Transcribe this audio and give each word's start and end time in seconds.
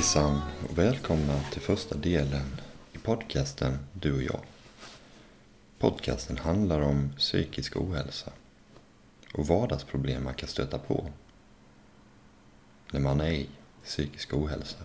Hejsan 0.00 0.40
och 0.70 0.78
välkomna 0.78 1.40
till 1.52 1.60
första 1.60 1.94
delen 1.94 2.60
i 2.92 2.98
podcasten 2.98 3.78
Du 3.92 4.14
och 4.14 4.22
jag. 4.22 4.40
Podcasten 5.78 6.38
handlar 6.38 6.80
om 6.80 7.12
psykisk 7.18 7.76
ohälsa 7.76 8.32
och 9.34 9.46
vardagsproblem 9.46 10.24
man 10.24 10.34
kan 10.34 10.48
stöta 10.48 10.78
på 10.78 11.06
när 12.90 13.00
man 13.00 13.20
är 13.20 13.30
i 13.30 13.48
psykisk 13.84 14.34
ohälsa. 14.34 14.78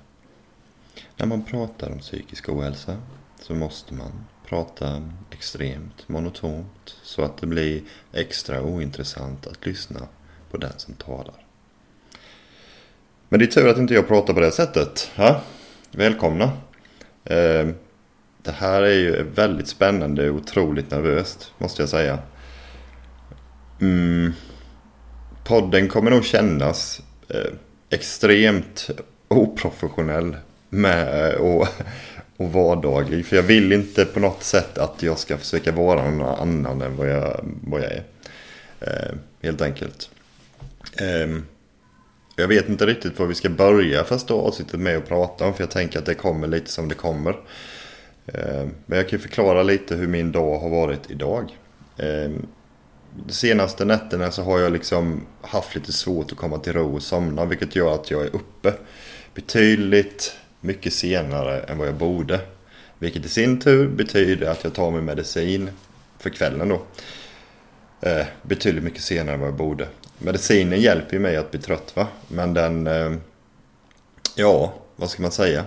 När 1.17 1.25
man 1.25 1.43
pratar 1.43 1.91
om 1.91 1.99
psykisk 1.99 2.49
ohälsa 2.49 3.01
så 3.41 3.53
måste 3.53 3.93
man 3.93 4.25
prata 4.45 5.11
extremt 5.31 6.09
monotont 6.09 6.95
så 7.03 7.21
att 7.21 7.37
det 7.37 7.47
blir 7.47 7.83
extra 8.11 8.61
ointressant 8.61 9.47
att 9.47 9.65
lyssna 9.65 10.07
på 10.51 10.57
den 10.57 10.79
som 10.79 10.93
talar. 10.93 11.44
Men 13.29 13.39
det 13.39 13.45
är 13.45 13.47
tur 13.47 13.67
att 13.67 13.77
inte 13.77 13.93
jag 13.93 14.07
pratar 14.07 14.33
på 14.33 14.39
det 14.39 14.51
sättet. 14.51 15.11
Ha? 15.15 15.41
Välkomna. 15.91 16.43
Eh, 17.23 17.67
det 18.43 18.51
här 18.51 18.81
är 18.81 18.93
ju 18.93 19.23
väldigt 19.23 19.67
spännande 19.67 20.29
och 20.29 20.35
otroligt 20.35 20.91
nervöst 20.91 21.51
måste 21.57 21.81
jag 21.81 21.89
säga. 21.89 22.19
Mm. 23.81 24.33
Podden 25.43 25.87
kommer 25.87 26.11
nog 26.11 26.25
kännas 26.25 27.01
eh, 27.29 27.51
extremt 27.89 28.89
oprofessionell 29.27 30.35
med, 30.69 31.35
och, 31.35 31.67
och 32.37 32.53
vardaglig. 32.53 33.25
För 33.25 33.35
jag 33.35 33.43
vill 33.43 33.73
inte 33.73 34.05
på 34.05 34.19
något 34.19 34.43
sätt 34.43 34.77
att 34.77 35.03
jag 35.03 35.19
ska 35.19 35.37
försöka 35.37 35.71
vara 35.71 36.11
någon 36.11 36.39
annan 36.39 36.81
än 36.81 36.95
vad 36.97 37.09
jag, 37.09 37.45
vad 37.63 37.81
jag 37.81 37.91
är. 37.91 38.03
Eh, 38.79 39.15
helt 39.41 39.61
enkelt. 39.61 40.09
Eh, 40.97 41.37
jag 42.35 42.47
vet 42.47 42.69
inte 42.69 42.85
riktigt 42.85 43.19
var 43.19 43.25
vi 43.25 43.35
ska 43.35 43.49
börja 43.49 44.03
första 44.03 44.33
avsnittet 44.33 44.79
med 44.79 44.97
att 44.97 45.07
prata 45.07 45.45
om. 45.45 45.53
För 45.53 45.63
jag 45.63 45.71
tänker 45.71 45.99
att 45.99 46.05
det 46.05 46.15
kommer 46.15 46.47
lite 46.47 46.71
som 46.71 46.87
det 46.87 46.95
kommer. 46.95 47.31
Eh, 48.25 48.67
men 48.85 48.97
jag 48.97 49.09
kan 49.09 49.19
förklara 49.19 49.63
lite 49.63 49.95
hur 49.95 50.07
min 50.07 50.31
dag 50.31 50.59
har 50.59 50.69
varit 50.69 51.11
idag. 51.11 51.57
Eh, 51.97 52.31
de 53.27 53.33
senaste 53.33 53.85
nätterna 53.85 54.31
så 54.31 54.43
har 54.43 54.59
jag 54.59 54.71
liksom 54.71 55.25
haft 55.41 55.75
lite 55.75 55.93
svårt 55.93 56.31
att 56.31 56.37
komma 56.37 56.57
till 56.57 56.73
ro 56.73 56.95
och 56.95 57.03
somna. 57.03 57.45
Vilket 57.45 57.75
gör 57.75 57.93
att 57.93 58.11
jag 58.11 58.21
är 58.21 58.35
uppe 58.35 58.73
betydligt 59.33 60.35
mycket 60.61 60.93
senare 60.93 61.59
än 61.59 61.77
vad 61.77 61.87
jag 61.87 61.95
borde. 61.95 62.39
Vilket 62.99 63.25
i 63.25 63.29
sin 63.29 63.59
tur 63.59 63.87
betyder 63.87 64.47
att 64.47 64.63
jag 64.63 64.73
tar 64.73 64.91
min 64.91 65.05
medicin 65.05 65.69
för 66.19 66.29
kvällen 66.29 66.69
då. 66.69 66.81
Eh, 68.01 68.25
betydligt 68.41 68.83
mycket 68.83 69.01
senare 69.01 69.33
än 69.33 69.39
vad 69.39 69.49
jag 69.49 69.55
borde. 69.55 69.87
Medicinen 70.19 70.81
hjälper 70.81 71.13
ju 71.13 71.19
mig 71.19 71.37
att 71.37 71.51
bli 71.51 71.59
trött 71.59 71.95
va. 71.95 72.07
Men 72.27 72.53
den... 72.53 72.87
Eh, 72.87 73.13
ja, 74.35 74.73
vad 74.95 75.09
ska 75.09 75.21
man 75.21 75.31
säga? 75.31 75.65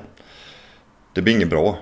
Det 1.12 1.22
blir 1.22 1.34
inget 1.34 1.50
bra. 1.50 1.78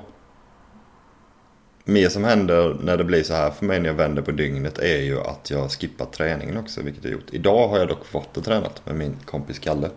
Mer 1.85 2.09
som 2.09 2.25
händer 2.25 2.77
när 2.81 2.97
det 2.97 3.05
blir 3.05 3.23
så 3.23 3.35
här 3.35 3.51
för 3.51 3.67
mig 3.67 3.81
när 3.81 3.89
jag 3.89 3.95
vänder 3.95 4.23
på 4.23 4.31
dygnet 4.31 4.79
är 4.79 5.01
ju 5.01 5.21
att 5.21 5.51
jag 5.51 5.71
skippar 5.71 6.07
träningen 6.07 6.57
också, 6.57 6.83
vilket 6.83 7.05
jag 7.05 7.13
gjort. 7.13 7.31
Idag 7.33 7.69
har 7.69 7.79
jag 7.79 7.89
dock 7.89 8.07
fått 8.07 8.37
och 8.37 8.45
tränat 8.45 8.87
med 8.87 8.97
min 8.97 9.17
kompis 9.25 9.59
Kalle. 9.59 9.91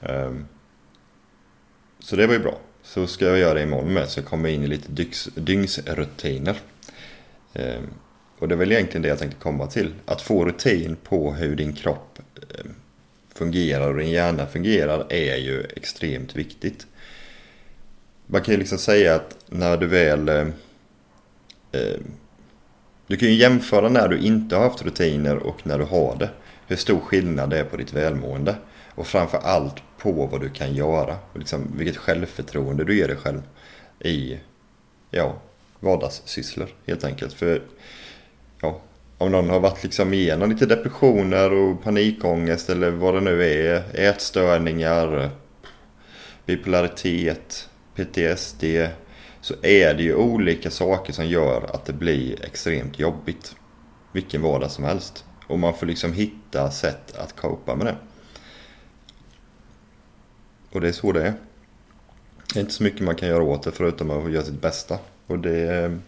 Ehm, 0.00 0.46
så 1.98 2.16
det 2.16 2.26
var 2.26 2.34
ju 2.34 2.40
bra. 2.40 2.58
Så 2.82 3.06
ska 3.06 3.24
jag 3.24 3.38
göra 3.38 3.54
det 3.54 3.62
imorgon 3.62 3.92
med, 3.92 4.08
så 4.08 4.20
jag 4.20 4.26
kommer 4.26 4.48
in 4.48 4.62
i 4.62 4.66
lite 4.66 5.06
dygnsrutiner. 5.34 6.56
Ehm, 7.52 7.86
och 8.40 8.48
det 8.48 8.54
är 8.54 8.56
väl 8.56 8.72
egentligen 8.72 9.02
det 9.02 9.08
jag 9.08 9.18
tänkte 9.18 9.40
komma 9.40 9.66
till. 9.66 9.94
Att 10.04 10.22
få 10.22 10.44
rutin 10.44 10.96
på 11.04 11.32
hur 11.32 11.56
din 11.56 11.72
kropp 11.72 12.18
eh, 12.36 12.64
fungerar 13.34 13.90
och 13.90 13.98
din 13.98 14.10
hjärna 14.10 14.46
fungerar 14.46 15.06
är 15.12 15.36
ju 15.36 15.64
extremt 15.76 16.36
viktigt. 16.36 16.86
Man 18.26 18.42
kan 18.42 18.54
ju 18.54 18.58
liksom 18.58 18.78
säga 18.78 19.14
att 19.14 19.36
när 19.46 19.76
du 19.76 19.86
väl... 19.86 20.28
Eh, 20.28 20.46
eh, 21.72 21.98
du 23.06 23.16
kan 23.16 23.28
ju 23.28 23.34
jämföra 23.34 23.88
när 23.88 24.08
du 24.08 24.18
inte 24.18 24.56
har 24.56 24.62
haft 24.62 24.82
rutiner 24.82 25.36
och 25.36 25.66
när 25.66 25.78
du 25.78 25.84
har 25.84 26.16
det. 26.16 26.30
Hur 26.66 26.76
stor 26.76 27.00
skillnad 27.00 27.50
det 27.50 27.58
är 27.58 27.64
på 27.64 27.76
ditt 27.76 27.92
välmående. 27.92 28.54
Och 28.94 29.06
framför 29.06 29.38
allt 29.38 29.76
på 29.98 30.26
vad 30.26 30.40
du 30.40 30.50
kan 30.50 30.74
göra. 30.74 31.16
Och 31.32 31.38
liksom 31.38 31.72
vilket 31.76 31.96
självförtroende 31.96 32.84
du 32.84 32.98
ger 32.98 33.08
dig 33.08 33.16
själv 33.16 33.42
i 34.00 34.38
ja, 35.10 35.36
vardagssysslor 35.80 36.68
helt 36.86 37.04
enkelt. 37.04 37.32
För 37.32 37.62
ja, 38.60 38.80
om 39.18 39.32
någon 39.32 39.50
har 39.50 39.60
varit 39.60 39.82
liksom 39.82 40.14
igenom 40.14 40.50
lite 40.50 40.66
depressioner 40.66 41.52
och 41.52 41.82
panikångest 41.82 42.70
eller 42.70 42.90
vad 42.90 43.14
det 43.14 43.20
nu 43.20 43.44
är. 43.44 43.82
Ätstörningar, 43.94 45.30
bipolaritet, 46.46 47.68
PTSD. 47.94 48.64
Så 49.40 49.54
är 49.62 49.94
det 49.94 50.02
ju 50.02 50.14
olika 50.14 50.70
saker 50.70 51.12
som 51.12 51.26
gör 51.26 51.74
att 51.74 51.84
det 51.84 51.92
blir 51.92 52.44
extremt 52.44 52.98
jobbigt. 52.98 53.56
Vilken 54.12 54.42
vardag 54.42 54.70
som 54.70 54.84
helst. 54.84 55.24
Och 55.46 55.58
man 55.58 55.74
får 55.74 55.86
liksom 55.86 56.12
hitta 56.12 56.70
sätt 56.70 57.16
att 57.16 57.36
copa 57.36 57.76
med 57.76 57.86
det. 57.86 57.96
Och 60.72 60.80
det 60.80 60.88
är 60.88 60.92
så 60.92 61.12
det 61.12 61.22
är. 61.22 61.34
Det 62.52 62.58
är 62.58 62.60
inte 62.60 62.72
så 62.72 62.82
mycket 62.82 63.00
man 63.00 63.16
kan 63.16 63.28
göra 63.28 63.42
åt 63.42 63.62
det 63.62 63.72
förutom 63.72 64.10
att 64.10 64.32
göra 64.32 64.44
sitt 64.44 64.60
bästa. 64.62 64.98
Och 65.26 65.38
det 65.38 65.98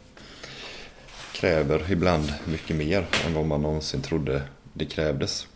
kräver 1.42 1.92
ibland 1.92 2.32
mycket 2.44 2.76
mer 2.76 3.06
än 3.26 3.34
vad 3.34 3.46
man 3.46 3.62
någonsin 3.62 4.02
trodde 4.02 4.42
det 4.72 4.84
krävdes. 4.84 5.46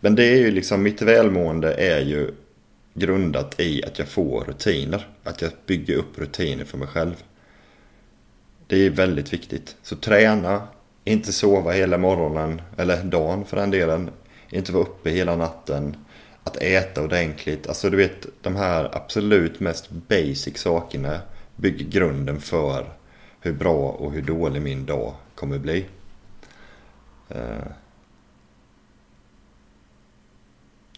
Men 0.00 0.14
det 0.14 0.24
är 0.24 0.36
ju 0.36 0.50
liksom, 0.50 0.82
mitt 0.82 1.02
välmående 1.02 1.74
är 1.74 2.00
ju 2.00 2.30
grundat 2.94 3.60
i 3.60 3.84
att 3.84 3.98
jag 3.98 4.08
får 4.08 4.44
rutiner. 4.44 5.08
Att 5.24 5.42
jag 5.42 5.50
bygger 5.66 5.94
upp 5.94 6.18
rutiner 6.18 6.64
för 6.64 6.78
mig 6.78 6.88
själv. 6.88 7.14
Det 8.66 8.86
är 8.86 8.90
väldigt 8.90 9.32
viktigt. 9.32 9.76
Så 9.82 9.96
träna, 9.96 10.68
inte 11.04 11.32
sova 11.32 11.72
hela 11.72 11.98
morgonen, 11.98 12.62
eller 12.76 13.04
dagen 13.04 13.44
för 13.44 13.56
den 13.56 13.70
delen. 13.70 14.10
Inte 14.50 14.72
vara 14.72 14.82
uppe 14.82 15.10
hela 15.10 15.36
natten. 15.36 15.96
Att 16.44 16.56
äta 16.56 17.02
ordentligt. 17.02 17.66
Alltså 17.66 17.90
du 17.90 17.96
vet, 17.96 18.26
de 18.42 18.56
här 18.56 18.96
absolut 18.96 19.60
mest 19.60 19.90
basic 19.90 20.58
sakerna 20.58 21.20
bygger 21.56 21.84
grunden 21.84 22.40
för 22.40 22.98
hur 23.40 23.52
bra 23.52 23.90
och 23.90 24.12
hur 24.12 24.22
dålig 24.22 24.62
min 24.62 24.86
dag 24.86 25.14
kommer 25.34 25.58
bli. 25.58 25.86
Eh, 27.28 27.66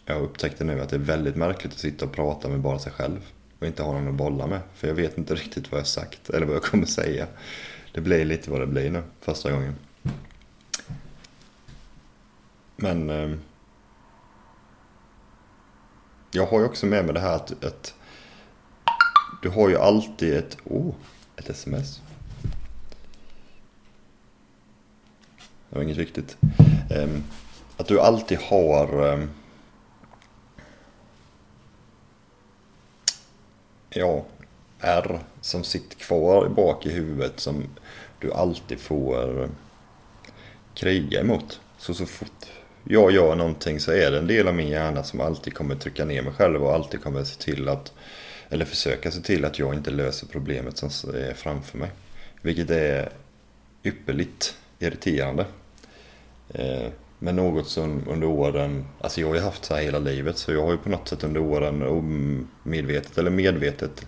jag 0.05 0.23
upptäckte 0.23 0.65
nu 0.65 0.81
att 0.81 0.89
det 0.89 0.97
är 0.97 1.01
väldigt 1.01 1.37
märkligt 1.37 1.73
att 1.73 1.78
sitta 1.78 2.05
och 2.05 2.12
prata 2.12 2.49
med 2.49 2.61
bara 2.61 2.78
sig 2.78 2.93
själv 2.93 3.33
och 3.59 3.67
inte 3.67 3.83
ha 3.83 3.93
någon 3.93 4.09
att 4.09 4.15
bolla 4.15 4.47
med. 4.47 4.61
För 4.75 4.89
jag 4.89 4.95
vet 4.95 5.19
inte 5.19 5.34
riktigt 5.34 5.73
vad 5.73 5.81
jag 5.81 5.87
sagt 5.87 6.31
eller 6.31 6.47
vad 6.47 6.56
jag 6.56 6.62
kommer 6.62 6.87
säga. 6.87 7.27
Det 7.92 8.01
blir 8.01 8.25
lite 8.25 8.51
vad 8.51 8.60
det 8.60 8.66
blir 8.66 8.91
nu, 8.91 9.03
första 9.21 9.53
gången. 9.53 9.75
Men... 12.77 13.10
Eh, 13.10 13.36
jag 16.33 16.47
har 16.47 16.60
ju 16.60 16.65
också 16.65 16.86
med 16.86 17.04
mig 17.04 17.15
det 17.15 17.21
här 17.21 17.36
att, 17.36 17.65
att 17.65 17.95
du 19.43 19.48
har 19.48 19.69
ju 19.69 19.77
alltid 19.77 20.34
ett... 20.34 20.57
Oh, 20.65 20.95
ett 21.36 21.51
sms. 21.51 22.01
Det 25.71 25.77
var 25.77 25.83
inget 25.83 25.97
viktigt. 25.97 26.37
Ehm, 26.91 27.25
att 27.77 27.89
du 27.89 28.01
alltid 28.01 28.39
har... 28.39 29.13
Ehm, 29.13 29.31
ja, 33.91 34.25
R 34.81 35.21
som 35.41 35.65
sitter 35.65 35.97
kvar 35.97 36.49
bak 36.49 36.87
i 36.87 36.91
huvudet 36.91 37.41
som 37.41 37.65
du 38.19 38.33
alltid 38.33 38.81
får 38.81 39.45
ehm, 39.45 39.51
kriga 40.75 41.21
emot. 41.21 41.61
Så 41.78 41.95
så 41.95 42.07
fort 42.07 42.47
jag 42.84 43.11
gör 43.11 43.34
någonting 43.37 43.81
så 43.81 43.93
är 43.93 44.11
det 44.11 44.19
en 44.19 44.27
del 44.27 44.49
av 44.49 44.55
min 44.55 44.69
hjärna 44.69 45.03
som 45.05 45.21
alltid 45.21 45.55
kommer 45.55 45.75
trycka 45.75 46.05
ner 46.05 46.22
mig 46.22 46.33
själv 46.33 46.65
och 46.65 46.75
alltid 46.75 47.03
kommer 47.03 47.25
se 47.25 47.43
till 47.43 47.69
att, 47.69 47.93
eller 48.49 48.65
försöka 48.65 49.11
se 49.11 49.21
till 49.21 49.45
att 49.45 49.59
jag 49.59 49.75
inte 49.75 49.91
löser 49.91 50.27
problemet 50.27 50.77
som 50.78 51.15
är 51.15 51.34
framför 51.34 51.78
mig. 51.78 51.91
Vilket 52.43 52.71
är 52.71 53.13
ypperligt 53.84 54.57
irriterande. 54.78 55.47
Eh, 56.54 56.92
men 57.18 57.36
något 57.36 57.68
som 57.68 58.02
under 58.08 58.26
åren, 58.26 58.84
alltså 59.00 59.20
jag 59.20 59.28
har 59.28 59.34
ju 59.34 59.41
haft 59.41 59.64
så 59.64 59.74
här 59.74 59.82
hela 59.82 59.98
livet 59.98 60.38
så 60.38 60.52
jag 60.52 60.62
har 60.62 60.70
ju 60.70 60.78
på 60.78 60.88
något 60.88 61.08
sätt 61.08 61.24
under 61.24 61.41
åren 61.41 61.82
omedvetet 61.82 63.18
eller 63.18 63.30
medvetet 63.30 64.06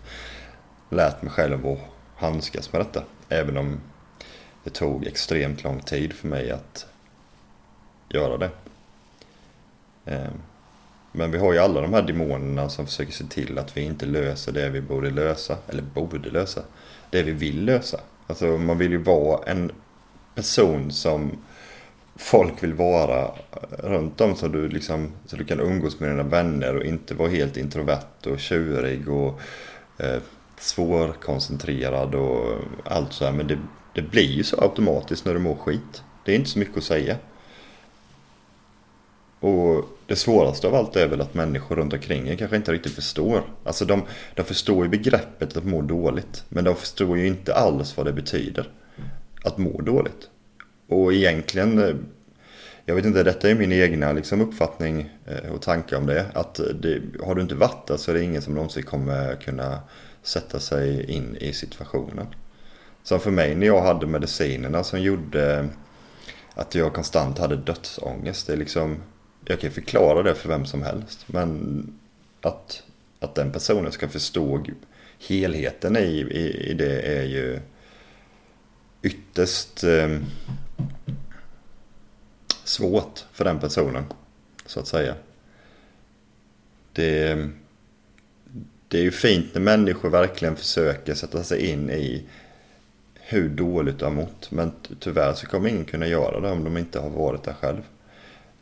lärt 0.90 1.22
mig 1.22 1.32
själv 1.32 1.66
att 1.66 1.78
handskas 2.16 2.72
med 2.72 2.80
detta. 2.80 3.02
Även 3.28 3.56
om 3.56 3.80
det 4.64 4.70
tog 4.70 5.06
extremt 5.06 5.64
lång 5.64 5.80
tid 5.80 6.12
för 6.12 6.28
mig 6.28 6.50
att 6.50 6.86
göra 8.08 8.36
det. 8.36 8.50
Eh, 10.04 10.30
men 11.12 11.30
vi 11.30 11.38
har 11.38 11.52
ju 11.52 11.58
alla 11.58 11.80
de 11.80 11.94
här 11.94 12.02
demonerna 12.02 12.68
som 12.68 12.86
försöker 12.86 13.12
se 13.12 13.24
till 13.24 13.58
att 13.58 13.76
vi 13.76 13.80
inte 13.80 14.06
löser 14.06 14.52
det 14.52 14.70
vi 14.70 14.80
borde 14.80 15.10
lösa. 15.10 15.56
Eller 15.68 15.82
borde 15.82 16.30
lösa. 16.30 16.62
Det 17.10 17.22
vi 17.22 17.32
vill 17.32 17.64
lösa. 17.64 18.00
Alltså 18.26 18.46
man 18.46 18.78
vill 18.78 18.92
ju 18.92 18.98
vara 18.98 19.50
en 19.50 19.72
person 20.34 20.92
som 20.92 21.38
folk 22.16 22.62
vill 22.62 22.74
vara 22.74 23.30
runt 23.78 24.20
om 24.20 24.36
så 24.36 24.48
du, 24.48 24.68
liksom, 24.68 25.12
så 25.26 25.36
du 25.36 25.44
kan 25.44 25.60
umgås 25.60 26.00
med 26.00 26.10
dina 26.10 26.22
vänner 26.22 26.76
och 26.76 26.84
inte 26.84 27.14
vara 27.14 27.28
helt 27.28 27.56
introvert 27.56 28.26
och 28.26 28.40
tjurig 28.40 29.08
och 29.08 29.40
eh, 29.98 30.22
svårkoncentrerad 30.58 32.14
och 32.14 32.60
allt 32.84 33.12
så 33.12 33.24
här. 33.24 33.32
Men 33.32 33.46
det, 33.46 33.58
det 33.94 34.02
blir 34.02 34.30
ju 34.30 34.44
så 34.44 34.60
automatiskt 34.60 35.24
när 35.24 35.34
du 35.34 35.40
mår 35.40 35.54
skit. 35.54 36.02
Det 36.24 36.32
är 36.32 36.36
inte 36.36 36.50
så 36.50 36.58
mycket 36.58 36.76
att 36.76 36.84
säga. 36.84 37.16
Och 39.40 39.84
det 40.06 40.16
svåraste 40.16 40.66
av 40.66 40.74
allt 40.74 40.96
är 40.96 41.08
väl 41.08 41.20
att 41.20 41.34
människor 41.34 41.76
runt 41.76 41.92
omkring 41.92 42.28
en 42.28 42.36
kanske 42.36 42.56
inte 42.56 42.72
riktigt 42.72 42.92
förstår. 42.92 43.42
Alltså 43.64 43.84
de, 43.84 44.02
de 44.34 44.42
förstår 44.42 44.84
ju 44.84 44.90
begreppet 44.90 45.56
att 45.56 45.64
må 45.64 45.82
dåligt. 45.82 46.44
Men 46.48 46.64
de 46.64 46.76
förstår 46.76 47.18
ju 47.18 47.26
inte 47.26 47.54
alls 47.54 47.96
vad 47.96 48.06
det 48.06 48.12
betyder. 48.12 48.70
Att 49.44 49.58
må 49.58 49.80
dåligt. 49.80 50.30
Och 50.92 51.12
egentligen, 51.12 51.78
eh, 51.78 51.94
jag 52.84 52.94
vet 52.94 53.04
inte, 53.04 53.22
detta 53.22 53.50
är 53.50 53.54
min 53.54 53.72
egna 53.72 54.12
liksom, 54.12 54.40
uppfattning 54.40 55.10
eh, 55.26 55.52
och 55.52 55.62
tanke 55.62 55.96
om 55.96 56.06
det. 56.06 56.26
Att 56.34 56.54
det, 56.54 57.02
har 57.24 57.34
du 57.34 57.42
inte 57.42 57.54
varit 57.54 57.86
där 57.86 57.96
så 57.96 58.10
är 58.10 58.14
det 58.14 58.22
ingen 58.22 58.42
som 58.42 58.54
någonsin 58.54 58.82
kommer 58.82 59.34
kunna 59.34 59.80
sätta 60.22 60.60
sig 60.60 61.10
in 61.10 61.36
i 61.40 61.52
situationen. 61.52 62.26
Som 63.02 63.20
för 63.20 63.30
mig 63.30 63.54
när 63.54 63.66
jag 63.66 63.82
hade 63.82 64.06
medicinerna 64.06 64.84
som 64.84 65.00
gjorde 65.00 65.68
att 66.54 66.74
jag 66.74 66.92
konstant 66.92 67.38
hade 67.38 67.56
dödsångest. 67.56 68.46
Det 68.46 68.52
är 68.52 68.56
liksom, 68.56 69.02
jag 69.44 69.60
kan 69.60 69.70
förklara 69.70 70.22
det 70.22 70.34
för 70.34 70.48
vem 70.48 70.66
som 70.66 70.82
helst. 70.82 71.24
Men 71.26 71.86
att, 72.40 72.82
att 73.20 73.34
den 73.34 73.52
personen 73.52 73.92
ska 73.92 74.08
förstå 74.08 74.64
helheten 75.28 75.96
i, 75.96 76.26
i, 76.30 76.70
i 76.70 76.74
det 76.74 77.00
är 77.00 77.24
ju 77.24 77.60
ytterst 79.02 79.84
eh, 79.84 80.18
svårt 82.72 83.24
för 83.32 83.44
den 83.44 83.60
personen. 83.60 84.04
Så 84.66 84.80
att 84.80 84.86
säga. 84.86 85.14
Det, 86.92 87.48
det 88.88 88.98
är 88.98 89.02
ju 89.02 89.10
fint 89.10 89.54
när 89.54 89.60
människor 89.60 90.10
verkligen 90.10 90.56
försöker 90.56 91.14
sätta 91.14 91.44
sig 91.44 91.66
in 91.66 91.90
i 91.90 92.24
hur 93.14 93.48
dåligt 93.48 93.98
du 93.98 94.04
har 94.04 94.12
mått. 94.12 94.50
Men 94.50 94.72
tyvärr 94.98 95.32
så 95.32 95.46
kommer 95.46 95.68
ingen 95.68 95.84
kunna 95.84 96.06
göra 96.06 96.40
det 96.40 96.50
om 96.50 96.64
de 96.64 96.76
inte 96.76 97.00
har 97.00 97.10
varit 97.10 97.42
där 97.42 97.52
själv. 97.52 97.82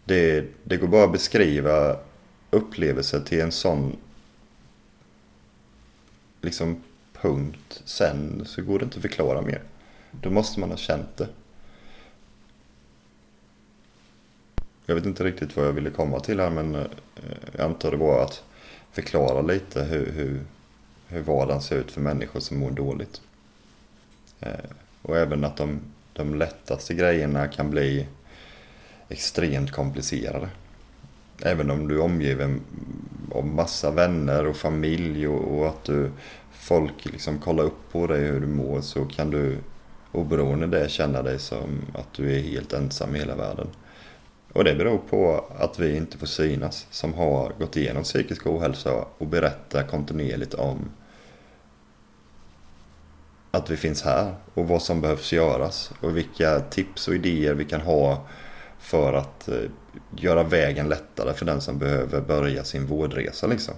Det, 0.05 0.45
det 0.65 0.77
går 0.77 0.89
bara 0.89 1.05
att 1.05 1.13
beskriva 1.13 1.97
upplevelser 2.51 3.21
till 3.21 3.41
en 3.41 3.53
sån 3.53 3.97
liksom 6.41 6.83
punkt. 7.13 7.83
Sen 7.85 8.43
så 8.47 8.63
går 8.63 8.79
det 8.79 8.85
inte 8.85 8.97
att 8.97 9.03
förklara 9.03 9.43
mer. 9.43 9.63
Då 10.11 10.31
måste 10.31 10.61
man 10.61 10.71
ha 10.71 10.77
känt 10.77 11.17
det. 11.17 11.29
Jag 14.91 14.95
vet 14.95 15.07
inte 15.07 15.25
riktigt 15.25 15.57
vad 15.57 15.67
jag 15.67 15.73
ville 15.73 15.91
komma 15.91 16.21
till 16.21 16.41
här 16.41 16.51
men 16.51 16.75
eh, 16.75 16.87
jag 17.53 17.65
antar 17.65 17.91
det 17.91 17.97
var 17.97 18.23
att 18.23 18.43
förklara 18.93 19.43
lite 19.43 19.83
hur, 19.83 20.13
hur, 20.13 20.41
hur 21.09 21.21
vardagen 21.21 21.63
ser 21.63 21.77
ut 21.77 21.91
för 21.91 22.01
människor 22.01 22.41
som 22.41 22.59
mår 22.59 22.71
dåligt. 22.71 23.21
Eh, 24.41 24.71
och 25.03 25.17
även 25.17 25.45
att 25.45 25.57
de, 25.57 25.81
de 26.13 26.35
lättaste 26.35 26.95
grejerna 26.95 27.49
kan 27.49 27.71
bli 27.71 28.07
extremt 29.09 29.73
komplicerade. 29.73 30.49
Även 31.43 31.71
om 31.71 31.89
du 31.89 31.95
är 31.95 32.03
omgiven 32.03 32.61
av 33.33 33.47
massa 33.47 33.91
vänner 33.91 34.47
och 34.47 34.57
familj 34.57 35.29
och, 35.29 35.59
och 35.59 35.69
att 35.69 35.85
du, 35.85 36.11
folk 36.53 37.05
liksom 37.05 37.39
kollar 37.39 37.65
upp 37.65 37.93
på 37.93 38.07
dig 38.07 38.21
hur 38.21 38.41
du 38.41 38.47
mår 38.47 38.81
så 38.81 39.05
kan 39.05 39.31
du 39.31 39.59
oberoende 40.13 40.67
det 40.67 40.91
känna 40.91 41.23
dig 41.23 41.39
som 41.39 41.81
att 41.95 42.13
du 42.13 42.37
är 42.37 42.41
helt 42.41 42.73
ensam 42.73 43.17
i 43.17 43.19
hela 43.19 43.37
världen. 43.37 43.69
Och 44.53 44.65
det 44.65 44.75
beror 44.75 44.99
på 44.99 45.45
att 45.59 45.79
vi 45.79 45.97
inte 45.97 46.19
får 46.19 46.27
synas 46.27 46.87
som 46.91 47.15
har 47.15 47.53
gått 47.59 47.77
igenom 47.77 48.03
psykisk 48.03 48.47
ohälsa 48.47 49.05
och 49.19 49.27
berättar 49.27 49.83
kontinuerligt 49.83 50.55
om 50.55 50.91
att 53.51 53.71
vi 53.71 53.77
finns 53.77 54.03
här 54.03 54.35
och 54.55 54.69
vad 54.69 54.83
som 54.83 55.01
behövs 55.01 55.33
göras 55.33 55.93
och 56.01 56.17
vilka 56.17 56.61
tips 56.61 57.09
och 57.09 57.15
idéer 57.15 57.55
vi 57.55 57.65
kan 57.65 57.81
ha 57.81 58.27
för 58.79 59.13
att 59.13 59.49
eh, 59.49 59.55
göra 60.17 60.43
vägen 60.43 60.89
lättare 60.89 61.35
för 61.35 61.47
den 61.47 61.61
som 61.61 61.79
behöver 61.79 62.21
börja 62.21 62.65
sin 62.65 62.87
vårdresa. 62.87 63.47
Liksom. 63.47 63.75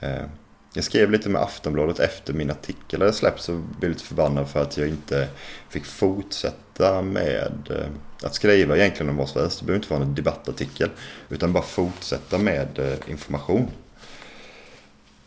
Eh, 0.00 0.24
jag 0.74 0.84
skrev 0.84 1.10
lite 1.10 1.28
med 1.28 1.42
Aftonbladet 1.42 1.98
efter 1.98 2.32
min 2.32 2.50
artikel 2.50 3.00
hade 3.00 3.12
släppts 3.12 3.48
och 3.48 3.58
blev 3.58 3.90
lite 3.90 4.04
förbannad 4.04 4.48
för 4.48 4.62
att 4.62 4.76
jag 4.76 4.88
inte 4.88 5.28
fick 5.68 5.84
fortsätta 5.84 7.02
med 7.02 7.52
eh, 7.70 8.26
att 8.26 8.34
skriva 8.34 8.76
egentligen 8.76 9.10
om 9.10 9.16
vad 9.16 9.28
som 9.28 9.40
helst. 9.40 9.58
Det 9.58 9.64
behöver 9.64 9.84
inte 9.84 9.94
vara 9.94 10.02
en 10.02 10.14
debattartikel 10.14 10.90
utan 11.28 11.52
bara 11.52 11.62
fortsätta 11.62 12.38
med 12.38 12.78
eh, 12.78 13.10
information. 13.10 13.68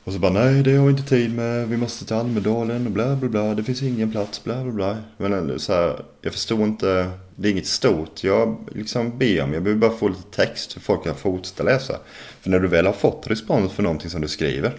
Och 0.03 0.13
så 0.13 0.19
bara 0.19 0.31
nej 0.31 0.63
det 0.63 0.75
har 0.75 0.85
vi 0.85 0.91
inte 0.91 1.09
tid 1.09 1.35
med, 1.35 1.69
vi 1.69 1.77
måste 1.77 2.05
till 2.05 2.15
Almedalen 2.15 2.85
och 2.85 2.91
bla 2.91 3.15
bla 3.15 3.29
bla, 3.29 3.53
det 3.53 3.63
finns 3.63 3.81
ingen 3.83 4.11
plats, 4.11 4.43
bla 4.43 4.63
bla 4.63 4.71
bla. 4.71 4.97
Men 5.17 5.49
eh, 5.49 5.57
så 5.57 5.73
här, 5.73 6.05
jag 6.21 6.33
förstår 6.33 6.63
inte, 6.63 7.11
det 7.35 7.47
är 7.47 7.51
inget 7.51 7.67
stort. 7.67 8.23
Jag 8.23 8.69
liksom 8.75 9.17
ber 9.17 9.43
om, 9.43 9.53
jag 9.53 9.63
behöver 9.63 9.81
bara 9.87 9.97
få 9.97 10.07
lite 10.07 10.31
text 10.31 10.71
så 10.71 10.79
folk 10.79 11.03
kan 11.03 11.15
fortsätta 11.15 11.63
läsa. 11.63 11.99
För 12.41 12.49
när 12.49 12.59
du 12.59 12.67
väl 12.67 12.85
har 12.85 12.93
fått 12.93 13.27
respons 13.27 13.71
för 13.71 13.83
någonting 13.83 14.09
som 14.09 14.21
du 14.21 14.27
skriver, 14.27 14.73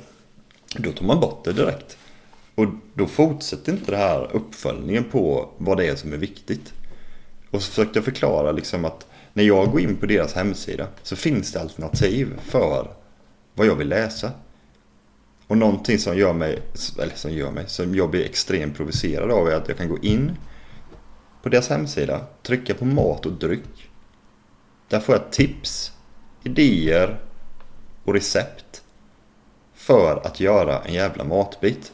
då 0.74 0.92
tar 0.92 1.04
man 1.04 1.20
bort 1.20 1.44
det 1.44 1.52
direkt. 1.52 1.98
Och 2.54 2.66
då 2.94 3.06
fortsätter 3.06 3.72
inte 3.72 3.90
det 3.90 3.96
här 3.96 4.30
uppföljningen 4.32 5.04
på 5.04 5.50
vad 5.58 5.76
det 5.76 5.88
är 5.88 5.96
som 5.96 6.12
är 6.12 6.16
viktigt. 6.16 6.72
Och 7.50 7.62
så 7.62 7.70
försökte 7.70 7.98
jag 7.98 8.04
förklara 8.04 8.52
liksom 8.52 8.84
att 8.84 9.06
när 9.32 9.44
jag 9.44 9.70
går 9.70 9.80
in 9.80 9.96
på 9.96 10.06
deras 10.06 10.34
hemsida 10.34 10.88
så 11.02 11.16
finns 11.16 11.52
det 11.52 11.60
alternativ 11.60 12.40
för 12.42 12.90
vad 13.54 13.66
jag 13.66 13.74
vill 13.74 13.88
läsa. 13.88 14.30
Och 15.46 15.58
någonting 15.58 15.98
som 15.98 16.18
gör 16.18 16.32
mig, 16.32 16.62
eller 16.98 17.14
som 17.14 17.32
gör 17.32 17.50
mig, 17.50 17.64
som 17.68 17.94
jag 17.94 18.10
blir 18.10 18.24
extremt 18.24 18.76
provocerad 18.76 19.30
av 19.30 19.48
är 19.48 19.54
att 19.54 19.68
jag 19.68 19.76
kan 19.76 19.88
gå 19.88 19.98
in 19.98 20.32
på 21.42 21.48
deras 21.48 21.68
hemsida, 21.68 22.26
trycka 22.42 22.74
på 22.74 22.84
mat 22.84 23.26
och 23.26 23.32
dryck. 23.32 23.90
Där 24.88 25.00
får 25.00 25.14
jag 25.14 25.30
tips, 25.30 25.92
idéer 26.42 27.20
och 28.04 28.14
recept 28.14 28.82
för 29.86 30.20
att 30.26 30.40
göra 30.40 30.82
en 30.82 30.94
jävla 30.94 31.24
matbit. 31.24 31.92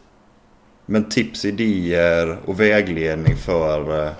Men 0.87 1.09
tips, 1.09 1.45
idéer 1.45 2.39
och 2.45 2.61
vägledning 2.61 3.37
för 3.37 4.07
eh, 4.07 4.13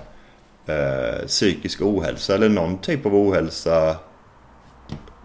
eh, 0.75 1.25
psykisk 1.27 1.81
ohälsa 1.81 2.35
eller 2.35 2.49
någon 2.49 2.77
typ 2.77 3.05
av 3.05 3.15
ohälsa 3.15 3.95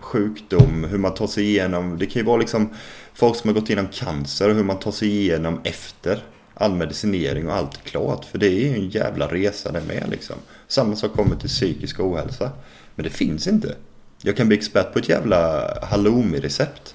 sjukdom, 0.00 0.84
hur 0.84 0.98
man 0.98 1.14
tar 1.14 1.26
sig 1.26 1.44
igenom. 1.44 1.98
Det 1.98 2.06
kan 2.06 2.20
ju 2.20 2.26
vara 2.26 2.36
liksom 2.36 2.68
folk 3.14 3.36
som 3.36 3.48
har 3.48 3.54
gått 3.54 3.70
igenom 3.70 3.88
cancer 3.92 4.48
och 4.48 4.54
hur 4.54 4.64
man 4.64 4.78
tar 4.78 4.92
sig 4.92 5.08
igenom 5.08 5.60
efter 5.64 6.24
all 6.54 6.74
medicinering 6.74 7.48
och 7.48 7.54
allt 7.54 7.76
är 7.76 7.88
klart. 7.88 8.24
För 8.24 8.38
det 8.38 8.46
är 8.46 8.68
ju 8.68 8.74
en 8.74 8.88
jävla 8.88 9.26
resa 9.26 9.72
det 9.72 9.80
med 9.80 10.04
liksom. 10.10 10.36
Samma 10.68 10.96
sak 10.96 11.12
kommer 11.12 11.36
till 11.36 11.48
psykisk 11.48 12.00
ohälsa. 12.00 12.50
Men 12.94 13.04
det 13.04 13.10
finns 13.10 13.46
inte. 13.46 13.74
Jag 14.22 14.36
kan 14.36 14.48
bli 14.48 14.56
expert 14.56 14.92
på 14.92 14.98
ett 14.98 15.08
jävla 15.08 15.70
halloumi-recept. 15.82 16.94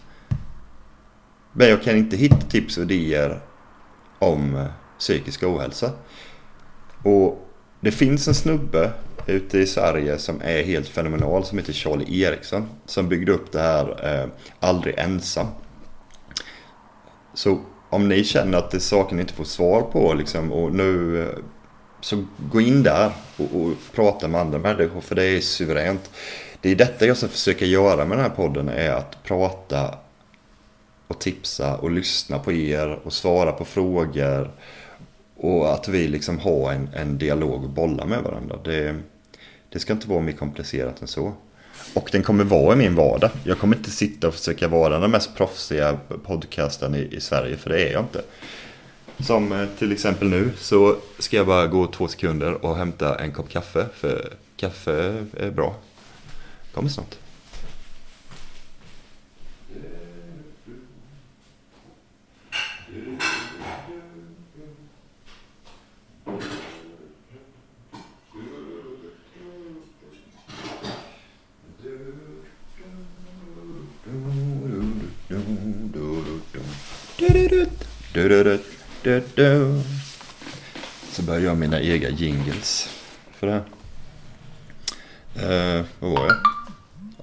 Men 1.53 1.69
jag 1.69 1.83
kan 1.83 1.97
inte 1.97 2.17
hitta 2.17 2.35
tips 2.35 2.77
och 2.77 2.83
idéer 2.83 3.39
om 4.19 4.55
eh, 4.55 4.65
psykisk 4.99 5.43
ohälsa. 5.43 5.91
Och 7.03 7.47
det 7.79 7.91
finns 7.91 8.27
en 8.27 8.33
snubbe 8.33 8.91
ute 9.27 9.59
i 9.59 9.67
Sverige 9.67 10.17
som 10.17 10.41
är 10.41 10.63
helt 10.63 10.87
fenomenal 10.87 11.45
som 11.45 11.57
heter 11.57 11.73
Charlie 11.73 12.21
Eriksson. 12.21 12.69
Som 12.85 13.09
byggde 13.09 13.31
upp 13.31 13.51
det 13.51 13.59
här 13.59 14.13
eh, 14.21 14.29
Aldrig 14.59 14.95
ensam. 14.97 15.47
Så 17.33 17.59
om 17.89 18.09
ni 18.09 18.23
känner 18.23 18.57
att 18.57 18.71
det 18.71 18.77
är 18.77 18.79
saker 18.79 19.15
ni 19.15 19.21
inte 19.21 19.33
får 19.33 19.43
svar 19.43 19.81
på 19.81 20.13
liksom, 20.13 20.51
och 20.51 20.75
nu 20.75 21.21
eh, 21.23 21.37
så 22.01 22.25
gå 22.51 22.61
in 22.61 22.83
där 22.83 23.11
och, 23.37 23.61
och, 23.61 23.73
prata 23.95 24.27
med 24.27 24.41
andra 24.41 24.59
människor 24.59 25.01
för 25.01 25.15
det 25.15 25.25
är 25.25 25.41
suveränt. 25.41 26.09
Det 26.61 26.69
är 26.69 26.75
detta 26.75 27.05
jag 27.05 27.17
ska 27.17 27.27
försöka 27.27 27.65
göra 27.65 28.05
med 28.05 28.17
den 28.17 28.25
här 28.25 28.35
podden 28.35 28.69
är 28.69 28.91
att 28.91 29.23
prata 29.23 29.95
och 31.07 31.19
tipsa 31.19 31.77
och 31.77 31.91
lyssna 31.91 32.39
på 32.39 32.51
er 32.51 32.99
och 33.03 33.13
svara 33.13 33.51
på 33.51 33.65
frågor. 33.65 34.51
Och 35.35 35.73
att 35.73 35.87
vi 35.87 36.07
liksom 36.07 36.39
har 36.39 36.71
en, 36.71 36.89
en 36.93 37.17
dialog 37.17 37.63
och 37.63 37.69
bollar 37.69 38.05
med 38.05 38.23
varandra. 38.23 38.55
Det, 38.63 38.95
det 39.69 39.79
ska 39.79 39.93
inte 39.93 40.09
vara 40.09 40.21
mer 40.21 40.33
komplicerat 40.33 41.01
än 41.01 41.07
så. 41.07 41.33
Och 41.93 42.09
den 42.11 42.23
kommer 42.23 42.43
vara 42.43 42.73
i 42.73 42.77
min 42.77 42.95
vardag. 42.95 43.29
Jag 43.43 43.59
kommer 43.59 43.77
inte 43.77 43.91
sitta 43.91 44.27
och 44.27 44.33
försöka 44.33 44.67
vara 44.67 44.99
den 44.99 45.11
mest 45.11 45.35
proffsiga 45.35 45.97
podcasten 46.23 46.95
i, 46.95 47.09
i 47.11 47.21
Sverige, 47.21 47.57
för 47.57 47.69
det 47.69 47.89
är 47.89 47.93
jag 47.93 48.03
inte. 48.03 48.21
Som 49.19 49.51
eh, 49.51 49.67
till 49.79 49.91
exempel 49.91 50.29
nu 50.29 50.51
så 50.57 50.95
ska 51.19 51.37
jag 51.37 51.47
bara 51.47 51.67
gå 51.67 51.87
två 51.87 52.07
sekunder 52.07 52.65
och 52.65 52.77
hämta 52.77 53.19
en 53.19 53.31
kopp 53.31 53.49
kaffe. 53.49 53.85
För 53.93 54.33
kaffe 54.57 55.25
är 55.37 55.51
bra. 55.51 55.75
Kommer 56.73 56.89
snart. 56.89 57.15
Du, 78.13 78.29
du, 79.03 79.23
du, 79.35 79.81
Så 81.11 81.21
börjar 81.21 81.41
jag 81.41 81.57
mina 81.57 81.81
egna 81.81 82.09
jingles 82.09 82.89
för 83.31 83.47
det 83.47 83.53
här. 83.53 83.63
Eh, 85.35 85.85
vad 85.99 86.11
var 86.11 86.27
jag? 86.27 86.35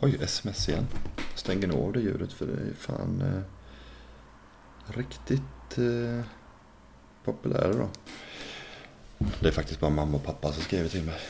Oj, 0.00 0.18
sms 0.22 0.68
igen. 0.68 0.86
Stänger 1.34 1.66
nog 1.66 1.86
av 1.86 1.92
det 1.92 2.00
ljudet 2.00 2.32
för 2.32 2.46
det 2.46 2.52
är 2.52 2.74
fan 2.78 3.20
eh, 3.20 3.42
riktigt 4.96 5.78
eh, 5.78 6.24
populär 7.24 7.74
då. 7.78 7.88
Det 9.40 9.48
är 9.48 9.52
faktiskt 9.52 9.80
bara 9.80 9.90
mamma 9.90 10.16
och 10.16 10.24
pappa 10.24 10.52
som 10.52 10.62
skriver 10.62 10.88
till 10.88 11.02
mig. 11.02 11.20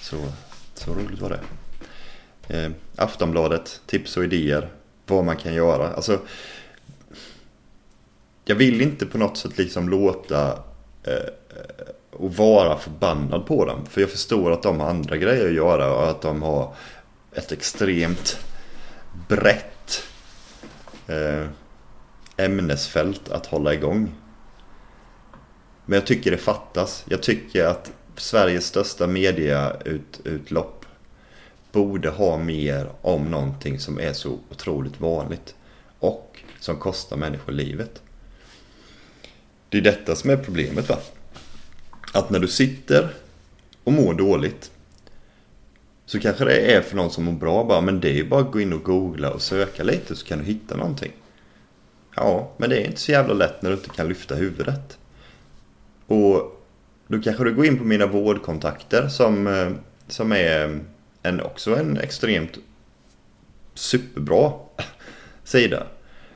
Så, 0.00 0.32
så 0.74 0.94
roligt 0.94 1.20
var 1.20 1.30
det. 1.30 1.40
Eh, 2.56 2.70
Aftonbladet, 2.96 3.80
tips 3.86 4.16
och 4.16 4.24
idéer. 4.24 4.72
Vad 5.06 5.24
man 5.24 5.36
kan 5.36 5.54
göra. 5.54 5.94
Alltså, 5.94 6.20
jag 8.44 8.56
vill 8.56 8.80
inte 8.80 9.06
på 9.06 9.18
något 9.18 9.36
sätt 9.36 9.58
liksom 9.58 9.88
låta 9.88 10.52
eh, 11.02 11.12
eh, 11.14 11.88
och 12.10 12.34
vara 12.34 12.78
förbannad 12.78 13.46
på 13.46 13.64
dem. 13.64 13.86
För 13.86 14.00
jag 14.00 14.10
förstår 14.10 14.50
att 14.50 14.62
de 14.62 14.80
har 14.80 14.88
andra 14.88 15.16
grejer 15.16 15.46
att 15.46 15.54
göra 15.54 15.94
och 15.94 16.10
att 16.10 16.22
de 16.22 16.42
har 16.42 16.74
ett 17.32 17.52
extremt 17.52 18.38
brett 19.28 20.02
eh, 21.06 21.46
ämnesfält 22.36 23.28
att 23.28 23.46
hålla 23.46 23.74
igång. 23.74 24.14
Men 25.86 25.98
jag 25.98 26.06
tycker 26.06 26.30
det 26.30 26.36
fattas. 26.36 27.04
Jag 27.08 27.22
tycker 27.22 27.64
att 27.64 27.92
Sveriges 28.16 28.66
största 28.66 29.06
mediautlopp 29.06 30.86
borde 31.72 32.10
ha 32.10 32.38
mer 32.38 32.90
om 33.00 33.30
någonting 33.30 33.78
som 33.78 34.00
är 34.00 34.12
så 34.12 34.38
otroligt 34.50 35.00
vanligt 35.00 35.54
och 35.98 36.40
som 36.60 36.76
kostar 36.76 37.16
människor 37.16 37.52
livet. 37.52 38.02
Det 39.74 39.78
är 39.78 39.82
detta 39.82 40.14
som 40.14 40.30
är 40.30 40.36
problemet 40.36 40.88
va? 40.88 40.98
Att 42.12 42.30
när 42.30 42.38
du 42.38 42.48
sitter 42.48 43.08
och 43.84 43.92
mår 43.92 44.14
dåligt 44.14 44.70
så 46.06 46.20
kanske 46.20 46.44
det 46.44 46.74
är 46.74 46.80
för 46.80 46.96
någon 46.96 47.10
som 47.10 47.24
mår 47.24 47.32
bra 47.32 47.64
bara, 47.64 47.80
men 47.80 48.00
det 48.00 48.10
är 48.10 48.14
ju 48.14 48.28
bara 48.28 48.40
att 48.40 48.52
gå 48.52 48.60
in 48.60 48.72
och 48.72 48.82
googla 48.82 49.30
och 49.30 49.42
söka 49.42 49.82
lite 49.82 50.16
så 50.16 50.26
kan 50.26 50.38
du 50.38 50.44
hitta 50.44 50.76
någonting. 50.76 51.12
Ja, 52.16 52.52
men 52.56 52.70
det 52.70 52.76
är 52.76 52.86
inte 52.86 53.00
så 53.00 53.12
jävla 53.12 53.34
lätt 53.34 53.62
när 53.62 53.70
du 53.70 53.76
inte 53.76 53.88
kan 53.88 54.08
lyfta 54.08 54.34
huvudet. 54.34 54.98
Och 56.06 56.64
då 57.08 57.20
kanske 57.22 57.44
du 57.44 57.54
går 57.54 57.66
in 57.66 57.78
på 57.78 57.84
mina 57.84 58.06
vårdkontakter 58.06 59.08
som, 59.08 59.46
eh, 59.46 59.70
som 60.08 60.32
är 60.32 60.80
en, 61.22 61.40
också 61.40 61.76
en 61.76 61.98
extremt 61.98 62.58
superbra 63.74 64.52
sida. 65.44 65.86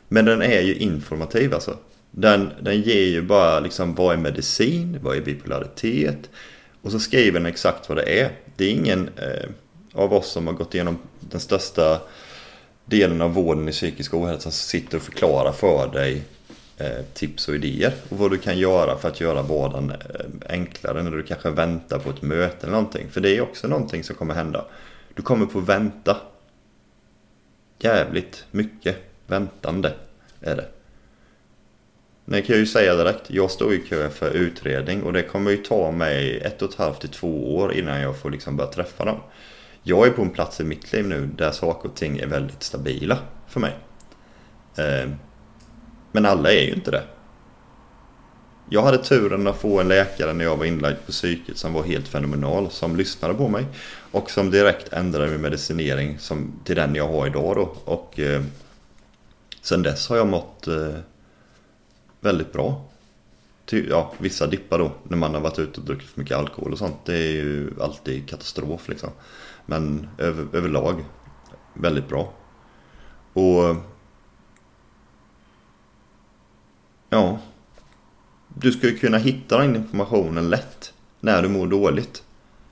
Men 0.08 0.24
den 0.24 0.42
är 0.42 0.60
ju 0.60 0.74
informativ 0.74 1.54
alltså. 1.54 1.78
Den, 2.10 2.50
den 2.60 2.82
ger 2.82 3.06
ju 3.06 3.22
bara 3.22 3.60
liksom 3.60 3.94
vad 3.94 4.14
är 4.14 4.18
medicin, 4.18 4.98
vad 5.02 5.16
är 5.16 5.20
bipolaritet 5.20 6.30
och 6.82 6.92
så 6.92 7.00
skriver 7.00 7.40
den 7.40 7.46
exakt 7.46 7.88
vad 7.88 7.98
det 7.98 8.20
är. 8.20 8.30
Det 8.56 8.64
är 8.64 8.70
ingen 8.70 9.08
eh, 9.16 9.48
av 9.92 10.12
oss 10.12 10.30
som 10.30 10.46
har 10.46 10.54
gått 10.54 10.74
igenom 10.74 10.98
den 11.20 11.40
största 11.40 12.00
delen 12.84 13.22
av 13.22 13.34
vården 13.34 13.68
i 13.68 13.72
psykisk 13.72 14.14
ohälsa 14.14 14.42
som 14.42 14.52
sitter 14.52 14.96
och 14.96 15.02
förklarar 15.02 15.52
för 15.52 15.92
dig 15.92 16.22
eh, 16.76 17.04
tips 17.14 17.48
och 17.48 17.54
idéer 17.54 17.94
och 18.08 18.18
vad 18.18 18.30
du 18.30 18.38
kan 18.38 18.58
göra 18.58 18.98
för 18.98 19.08
att 19.08 19.20
göra 19.20 19.42
vården 19.42 19.90
eh, 19.90 20.50
enklare 20.52 21.02
när 21.02 21.10
du 21.10 21.22
kanske 21.22 21.50
väntar 21.50 21.98
på 21.98 22.10
ett 22.10 22.22
möte 22.22 22.66
eller 22.66 22.72
någonting. 22.72 23.10
För 23.10 23.20
det 23.20 23.36
är 23.36 23.40
också 23.40 23.68
någonting 23.68 24.04
som 24.04 24.16
kommer 24.16 24.34
hända. 24.34 24.64
Du 25.14 25.22
kommer 25.22 25.46
få 25.46 25.60
vänta 25.60 26.16
jävligt 27.78 28.44
mycket 28.50 28.96
väntande 29.26 29.92
är 30.40 30.56
det. 30.56 30.77
Men 32.30 32.42
kan 32.42 32.52
jag 32.52 32.60
ju 32.60 32.66
säga 32.66 32.94
direkt, 32.94 33.30
jag 33.30 33.50
står 33.50 33.74
i 33.74 33.78
kö 33.78 34.10
för 34.10 34.30
utredning 34.30 35.02
och 35.02 35.12
det 35.12 35.22
kommer 35.22 35.50
ju 35.50 35.56
ta 35.56 35.90
mig 35.90 36.40
ett 36.40 36.62
och 36.62 36.70
ett 36.70 36.78
halvt 36.78 37.00
till 37.00 37.08
två 37.08 37.56
år 37.56 37.74
innan 37.74 38.00
jag 38.00 38.16
får 38.16 38.30
liksom 38.30 38.56
börja 38.56 38.70
träffa 38.70 39.04
dem. 39.04 39.16
Jag 39.82 40.06
är 40.06 40.10
på 40.10 40.22
en 40.22 40.30
plats 40.30 40.60
i 40.60 40.64
mitt 40.64 40.92
liv 40.92 41.08
nu 41.08 41.26
där 41.26 41.50
saker 41.50 41.88
och 41.88 41.96
ting 41.96 42.18
är 42.18 42.26
väldigt 42.26 42.62
stabila 42.62 43.18
för 43.46 43.60
mig. 43.60 43.76
Ehm, 44.76 45.14
men 46.12 46.26
alla 46.26 46.52
är 46.52 46.62
ju 46.62 46.72
inte 46.72 46.90
det. 46.90 47.02
Jag 48.70 48.82
hade 48.82 48.98
turen 48.98 49.46
att 49.46 49.60
få 49.60 49.80
en 49.80 49.88
läkare 49.88 50.32
när 50.32 50.44
jag 50.44 50.56
var 50.56 50.64
inlagd 50.64 50.96
på 51.06 51.12
psyket 51.12 51.56
som 51.56 51.72
var 51.72 51.82
helt 51.82 52.08
fenomenal. 52.08 52.70
Som 52.70 52.96
lyssnade 52.96 53.34
på 53.34 53.48
mig. 53.48 53.66
Och 54.10 54.30
som 54.30 54.50
direkt 54.50 54.92
ändrade 54.92 55.30
min 55.30 55.40
medicinering 55.40 56.18
som, 56.18 56.60
till 56.64 56.76
den 56.76 56.94
jag 56.94 57.08
har 57.08 57.26
idag 57.26 57.56
då. 57.56 57.76
Och 57.84 58.20
eh, 58.20 58.42
sen 59.62 59.82
dess 59.82 60.08
har 60.08 60.16
jag 60.16 60.26
mått 60.26 60.66
eh, 60.66 60.94
väldigt 62.20 62.52
bra. 62.52 62.84
Ja, 63.70 64.12
vissa 64.18 64.46
dippar 64.46 64.78
då 64.78 64.92
när 65.02 65.16
man 65.16 65.34
har 65.34 65.40
varit 65.40 65.58
ute 65.58 65.80
och 65.80 65.86
druckit 65.86 66.08
för 66.08 66.20
mycket 66.20 66.36
alkohol 66.36 66.72
och 66.72 66.78
sånt. 66.78 66.96
Det 67.04 67.14
är 67.14 67.32
ju 67.32 67.70
alltid 67.80 68.28
katastrof 68.28 68.88
liksom. 68.88 69.10
Men 69.66 70.08
över, 70.18 70.46
överlag 70.52 71.04
väldigt 71.74 72.08
bra. 72.08 72.32
Och 73.32 73.76
Ja. 77.10 77.38
Du 78.48 78.72
ska 78.72 78.86
ju 78.86 78.98
kunna 78.98 79.18
hitta 79.18 79.58
den 79.58 79.76
informationen 79.76 80.50
lätt 80.50 80.92
när 81.20 81.42
du 81.42 81.48
mår 81.48 81.66
dåligt. 81.66 82.22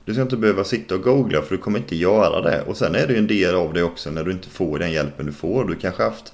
Du 0.04 0.12
ska 0.12 0.22
inte 0.22 0.36
behöva 0.36 0.64
sitta 0.64 0.94
och 0.94 1.02
googla 1.02 1.42
för 1.42 1.56
du 1.56 1.62
kommer 1.62 1.78
inte 1.78 1.96
göra 1.96 2.40
det. 2.40 2.62
Och 2.62 2.76
sen 2.76 2.94
är 2.94 3.06
det 3.06 3.12
ju 3.12 3.18
en 3.18 3.26
del 3.26 3.54
av 3.54 3.72
det 3.72 3.82
också 3.82 4.10
när 4.10 4.24
du 4.24 4.32
inte 4.32 4.48
får 4.48 4.78
den 4.78 4.92
hjälpen 4.92 5.26
du 5.26 5.32
får. 5.32 5.64
Du 5.64 5.74
kanske 5.74 6.02
haft 6.02 6.32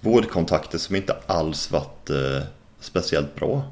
vårdkontakter 0.00 0.78
som 0.78 0.96
inte 0.96 1.16
alls 1.26 1.70
varit 1.70 2.10
eh, 2.10 2.42
speciellt 2.80 3.34
bra. 3.34 3.62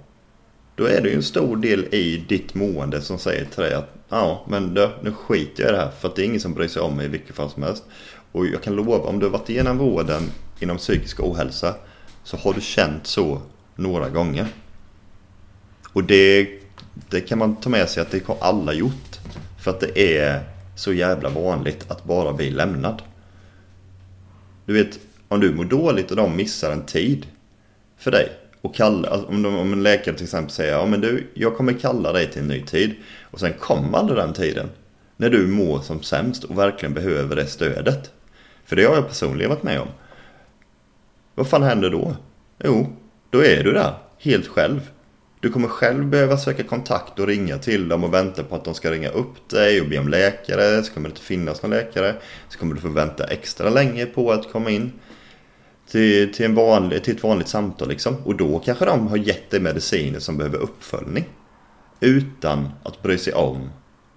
Då 0.75 0.85
är 0.85 1.01
det 1.01 1.09
ju 1.09 1.15
en 1.15 1.23
stor 1.23 1.57
del 1.57 1.95
i 1.95 2.25
ditt 2.29 2.55
mående 2.55 3.01
som 3.01 3.19
säger 3.19 3.45
till 3.45 3.63
dig 3.63 3.75
att 3.75 3.95
ja, 4.09 4.45
men 4.49 4.75
du, 4.75 4.91
nu 5.03 5.13
skiter 5.13 5.63
jag 5.63 5.71
i 5.71 5.73
det 5.73 5.79
här 5.79 5.91
för 5.91 6.09
att 6.09 6.17
det 6.17 6.23
är 6.23 6.27
ingen 6.27 6.41
som 6.41 6.55
bryr 6.55 6.69
sig 6.69 6.83
om 6.83 6.97
mig 6.97 7.07
i 7.07 7.09
vilket 7.09 7.37
fall 7.37 7.51
som 7.51 7.63
helst. 7.63 7.85
Och 8.33 8.47
jag 8.47 8.63
kan 8.63 8.77
lova, 8.77 8.99
om 8.99 9.19
du 9.19 9.27
har 9.27 9.31
varit 9.31 9.51
igenom 9.51 9.79
vården 9.79 10.23
inom 10.61 10.77
psykisk 10.77 11.21
ohälsa 11.21 11.75
så 12.25 12.37
har 12.37 12.53
du 12.53 12.61
känt 12.61 13.07
så 13.07 13.41
några 13.75 14.09
gånger. 14.09 14.47
Och 15.93 16.05
det, 16.05 16.49
det 17.11 17.21
kan 17.21 17.39
man 17.39 17.57
ta 17.57 17.71
med 17.71 17.89
sig 17.89 18.03
att 18.03 18.11
det 18.11 18.27
har 18.27 18.37
alla 18.41 18.73
gjort. 18.73 19.19
För 19.63 19.71
att 19.71 19.81
det 19.81 20.19
är 20.19 20.43
så 20.77 20.93
jävla 20.93 21.29
vanligt 21.29 21.91
att 21.91 22.05
bara 22.05 22.33
bli 22.33 22.51
lämnad. 22.51 23.03
Du 24.67 24.73
vet, 24.73 24.99
om 25.29 25.41
du 25.41 25.55
mår 25.55 25.65
dåligt 25.65 26.11
och 26.11 26.17
de 26.17 26.37
missar 26.37 26.73
en 26.73 26.87
tid 26.87 27.27
för 27.99 28.11
dig. 28.11 28.33
Och 28.61 28.75
kalla, 28.75 29.09
alltså, 29.09 29.29
om, 29.29 29.43
de, 29.43 29.57
om 29.57 29.73
en 29.73 29.83
läkare 29.83 30.15
till 30.15 30.25
exempel 30.25 30.51
säger 30.51 30.73
ja 30.73 30.87
men 30.87 31.01
du, 31.01 31.31
jag 31.35 31.57
kommer 31.57 31.73
kalla 31.73 32.13
dig 32.13 32.31
till 32.31 32.43
en 32.43 32.49
ny 32.49 32.63
tid. 32.63 32.95
Och 33.23 33.41
sen 33.41 33.53
kommer 33.53 33.99
aldrig 33.99 34.19
den 34.19 34.33
tiden. 34.33 34.69
När 35.17 35.31
du 35.31 35.47
mår 35.47 35.81
som 35.81 36.03
sämst 36.03 36.45
och 36.45 36.59
verkligen 36.59 36.95
behöver 36.95 37.37
det 37.37 37.47
stödet. 37.47 38.11
För 38.65 38.77
det 38.77 38.85
har 38.85 38.95
jag 38.95 39.09
personligen 39.09 39.51
varit 39.51 39.63
med 39.63 39.81
om. 39.81 39.89
Vad 41.35 41.49
fan 41.49 41.63
händer 41.63 41.91
då? 41.91 42.17
Jo, 42.65 42.97
då 43.31 43.45
är 43.45 43.65
du 43.65 43.73
där, 43.73 43.95
helt 44.19 44.47
själv. 44.47 44.91
Du 45.41 45.51
kommer 45.51 45.69
själv 45.69 46.07
behöva 46.07 46.37
söka 46.37 46.63
kontakt 46.63 47.19
och 47.19 47.27
ringa 47.27 47.59
till 47.59 47.89
dem 47.89 48.05
och 48.05 48.15
vänta 48.15 48.43
på 48.43 48.55
att 48.55 48.65
de 48.65 48.75
ska 48.75 48.91
ringa 48.91 49.09
upp 49.09 49.49
dig 49.49 49.81
och 49.81 49.89
be 49.89 49.99
om 49.99 50.09
läkare. 50.09 50.83
Så 50.83 50.93
kommer 50.93 51.09
det 51.09 51.13
inte 51.13 51.23
finnas 51.23 51.63
någon 51.63 51.71
läkare. 51.71 52.15
Så 52.49 52.59
kommer 52.59 52.75
du 52.75 52.81
få 52.81 52.89
vänta 52.89 53.25
extra 53.25 53.71
länge 53.71 54.07
på 54.07 54.33
att 54.33 54.53
komma 54.53 54.71
in 54.71 54.93
till, 55.91 56.33
till, 56.33 56.47
en 56.47 56.55
vanlig, 56.55 57.05
till 57.05 57.17
ett 57.17 57.23
vanligt 57.23 57.49
samtal 57.49 57.89
liksom. 57.89 58.17
Och 58.25 58.37
då 58.37 58.59
kanske 58.59 58.85
de 58.85 59.09
har 59.09 59.17
gett 59.17 59.51
dig 59.51 59.61
mediciner 59.61 60.19
som 60.19 60.37
behöver 60.37 60.59
uppföljning. 60.59 61.25
Utan 62.01 62.69
att 62.83 63.03
bry 63.03 63.19
sig 63.19 63.33
om 63.33 63.71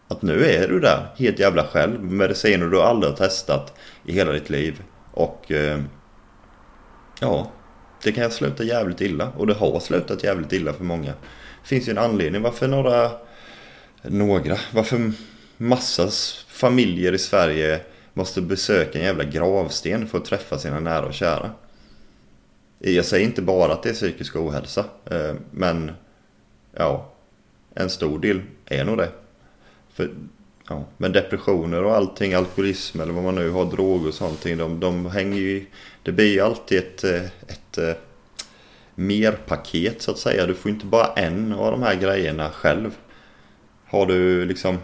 att 0.08 0.22
nu 0.22 0.46
är 0.46 0.68
du 0.68 0.80
där 0.80 1.08
helt 1.18 1.40
jävla 1.40 1.64
själv 1.64 2.04
med 2.04 2.12
mediciner 2.12 2.66
du 2.66 2.82
aldrig 2.82 3.12
har 3.12 3.18
testat 3.18 3.78
i 4.06 4.14
hela 4.14 4.32
ditt 4.32 4.50
liv. 4.50 4.82
Och 5.12 5.52
eh, 5.52 5.80
ja, 7.20 7.52
det 8.04 8.12
kan 8.12 8.32
sluta 8.32 8.64
jävligt 8.64 9.02
illa 9.02 9.32
och 9.38 9.48
det 9.48 9.54
har 9.54 9.80
slutat 9.80 10.24
jävligt 10.24 10.54
illa 10.54 10.74
för 10.74 10.84
många. 10.84 11.12
Det 11.62 11.68
finns 11.68 11.88
ju 11.88 11.92
en 11.92 11.98
anledning 11.98 12.42
varför 12.42 12.68
några, 12.68 13.12
några, 14.02 14.58
varför 14.72 15.12
massas 15.58 16.46
familjer 16.48 17.14
i 17.14 17.18
Sverige 17.18 17.80
måste 18.20 18.42
besöka 18.42 19.00
en 19.00 19.06
jävla 19.06 19.24
gravsten 19.24 20.08
för 20.08 20.18
att 20.18 20.26
träffa 20.26 20.58
sina 20.58 20.80
nära 20.80 21.06
och 21.06 21.14
kära. 21.14 21.52
Jag 22.80 23.06
säger 23.06 23.26
inte 23.26 23.42
bara 23.42 23.74
att 23.74 23.84
det 23.84 23.90
är 23.90 23.94
psykisk 23.94 24.36
ohälsa. 24.36 24.86
Eh, 25.06 25.36
men 25.52 25.92
ja, 26.72 27.12
en 27.74 27.90
stor 27.90 28.20
del 28.20 28.42
är 28.66 28.84
nog 28.84 28.98
det. 28.98 29.10
För, 29.94 30.10
ja, 30.70 30.86
men 30.98 31.12
depressioner 31.12 31.84
och 31.84 31.96
allting, 31.96 32.34
alkoholism 32.34 33.02
eller 33.02 33.14
vad 33.14 33.24
man 33.24 33.36
nu 33.36 33.50
har, 33.50 33.66
droger 33.66 34.08
och 34.08 34.14
sånt. 34.14 34.44
De, 34.44 34.80
de 34.80 35.06
hänger 35.06 35.40
ju, 35.40 35.66
det 36.04 36.12
blir 36.12 36.34
ju 36.34 36.40
alltid 36.40 36.78
ett, 36.78 37.04
eh, 37.04 37.24
ett, 37.48 37.78
ett 37.78 38.02
merpaket 38.96 40.02
så 40.02 40.12
att 40.12 40.18
säga. 40.18 40.46
Du 40.46 40.56
får 40.56 40.72
inte 40.72 40.86
bara 40.86 41.14
en 41.14 41.54
av 41.54 41.72
de 41.72 41.84
här 41.84 41.96
grejerna 41.96 42.50
själv. 42.50 42.96
Har 43.86 44.06
du 44.06 44.46
liksom 44.46 44.78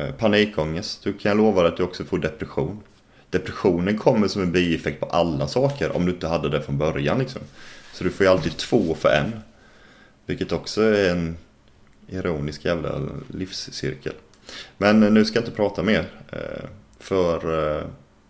Eh, 0.00 0.14
panikångest, 0.14 1.04
du 1.04 1.12
kan 1.12 1.30
jag 1.30 1.36
lova 1.36 1.62
dig 1.62 1.70
att 1.70 1.76
du 1.76 1.82
också 1.82 2.04
får 2.04 2.18
depression 2.18 2.82
depressionen 3.30 3.98
kommer 3.98 4.28
som 4.28 4.42
en 4.42 4.52
bieffekt 4.52 5.00
på 5.00 5.06
alla 5.06 5.48
saker 5.48 5.96
om 5.96 6.06
du 6.06 6.12
inte 6.12 6.26
hade 6.26 6.48
det 6.48 6.62
från 6.62 6.78
början 6.78 7.18
liksom. 7.18 7.42
Så 7.92 8.04
du 8.04 8.10
får 8.10 8.26
ju 8.26 8.32
alltid 8.32 8.56
två 8.56 8.94
för 8.94 9.08
en. 9.08 9.40
Vilket 10.26 10.52
också 10.52 10.82
är 10.82 11.10
en 11.10 11.36
ironisk 12.08 12.64
jävla 12.64 13.00
livscirkel. 13.28 14.12
Men 14.78 15.00
nu 15.00 15.24
ska 15.24 15.36
jag 15.36 15.44
inte 15.44 15.56
prata 15.56 15.82
mer. 15.82 16.04
Eh, 16.32 16.64
för 16.98 17.36
eh, 17.78 17.84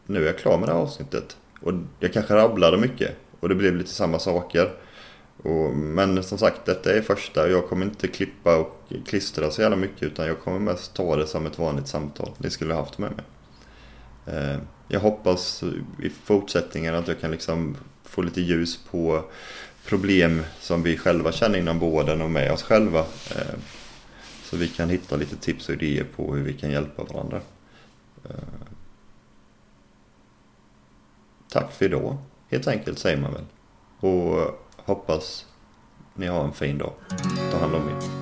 nu 0.06 0.22
är 0.22 0.26
jag 0.26 0.38
klar 0.38 0.58
med 0.58 0.68
det 0.68 0.72
här 0.72 0.80
avsnittet. 0.80 1.36
Och 1.60 1.72
jag 2.00 2.12
kanske 2.12 2.34
rabblade 2.34 2.76
mycket. 2.76 3.16
Och 3.40 3.48
det 3.48 3.54
blev 3.54 3.76
lite 3.76 3.90
samma 3.90 4.18
saker. 4.18 4.70
Och, 5.42 5.76
men 5.76 6.22
som 6.22 6.38
sagt, 6.38 6.64
detta 6.64 6.92
är 6.92 7.02
första. 7.02 7.48
Jag 7.48 7.68
kommer 7.68 7.86
inte 7.86 8.08
klippa 8.08 8.56
och 8.56 8.92
klistra 9.06 9.50
så 9.50 9.62
jävla 9.62 9.76
mycket. 9.76 10.02
Utan 10.02 10.26
jag 10.26 10.40
kommer 10.40 10.58
mest 10.58 10.94
ta 10.94 11.16
det 11.16 11.26
som 11.26 11.46
ett 11.46 11.58
vanligt 11.58 11.88
samtal. 11.88 12.30
Ni 12.38 12.50
skulle 12.50 12.74
ha 12.74 12.80
haft 12.80 12.98
med 12.98 13.12
mig. 13.12 13.24
Eh, 14.26 14.58
jag 14.88 15.00
hoppas 15.00 15.62
i 16.02 16.10
fortsättningen 16.10 16.94
att 16.94 17.08
jag 17.08 17.20
kan 17.20 17.30
liksom 17.30 17.76
få 18.04 18.22
lite 18.22 18.40
ljus 18.40 18.78
på 18.90 19.24
problem 19.86 20.42
som 20.60 20.82
vi 20.82 20.96
själva 20.96 21.32
känner 21.32 21.58
inom 21.58 21.78
vården 21.78 22.22
och 22.22 22.30
med 22.30 22.52
oss 22.52 22.62
själva. 22.62 22.98
Eh, 23.36 23.58
så 24.44 24.56
vi 24.56 24.68
kan 24.68 24.90
hitta 24.90 25.16
lite 25.16 25.36
tips 25.36 25.68
och 25.68 25.74
idéer 25.74 26.06
på 26.16 26.34
hur 26.34 26.42
vi 26.42 26.52
kan 26.52 26.70
hjälpa 26.70 27.04
varandra. 27.04 27.40
Eh, 28.24 28.34
tack 31.48 31.72
för 31.72 31.84
idag, 31.84 32.16
helt 32.48 32.66
enkelt 32.66 32.98
säger 32.98 33.16
man 33.16 33.32
väl. 33.32 33.44
Och 34.00 34.66
hoppas 34.90 35.46
ni 36.14 36.26
har 36.26 36.44
en 36.44 36.52
fin 36.52 36.78
dag. 36.78 36.92
Ta 37.50 37.58
hand 37.58 37.74
om 37.74 37.88
er. 37.88 38.20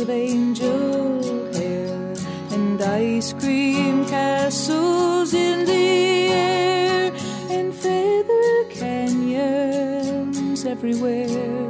of 0.00 0.10
angel 0.10 1.52
hair 1.54 2.14
and 2.52 2.80
ice 2.80 3.32
cream 3.32 4.06
castles 4.06 5.34
in 5.34 5.64
the 5.64 6.28
air 6.28 7.12
and 7.50 7.74
feather 7.74 8.64
canyons 8.70 10.64
everywhere. 10.64 11.67